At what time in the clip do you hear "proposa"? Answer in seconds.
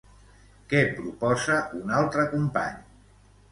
0.95-1.59